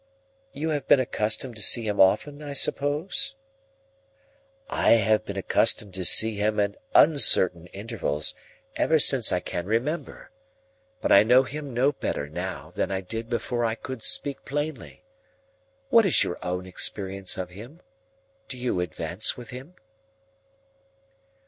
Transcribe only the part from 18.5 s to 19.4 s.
you advance